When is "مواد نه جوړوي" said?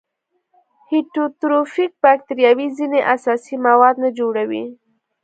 3.65-4.63